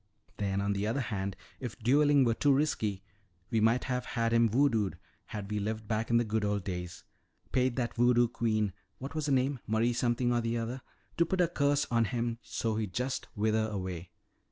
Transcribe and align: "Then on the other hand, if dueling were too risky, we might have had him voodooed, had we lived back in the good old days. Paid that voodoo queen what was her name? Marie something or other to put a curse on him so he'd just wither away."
"Then 0.37 0.61
on 0.61 0.73
the 0.73 0.87
other 0.87 0.99
hand, 0.99 1.35
if 1.59 1.77
dueling 1.77 2.25
were 2.25 2.33
too 2.33 2.51
risky, 2.51 3.03
we 3.51 3.59
might 3.59 3.83
have 3.83 4.03
had 4.03 4.33
him 4.33 4.49
voodooed, 4.49 4.95
had 5.25 5.51
we 5.51 5.59
lived 5.59 5.87
back 5.87 6.09
in 6.09 6.17
the 6.17 6.23
good 6.23 6.43
old 6.43 6.63
days. 6.63 7.03
Paid 7.51 7.75
that 7.75 7.93
voodoo 7.93 8.27
queen 8.27 8.73
what 8.97 9.13
was 9.13 9.27
her 9.27 9.31
name? 9.31 9.59
Marie 9.67 9.93
something 9.93 10.33
or 10.33 10.37
other 10.43 10.81
to 11.17 11.25
put 11.27 11.39
a 11.39 11.47
curse 11.47 11.85
on 11.91 12.05
him 12.05 12.39
so 12.41 12.77
he'd 12.77 12.95
just 12.95 13.27
wither 13.35 13.67
away." 13.67 14.09